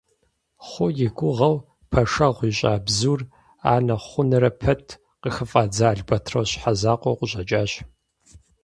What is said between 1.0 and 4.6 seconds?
и гугъэу пэшэгъу ищӀа бзур, анэ хъунрэ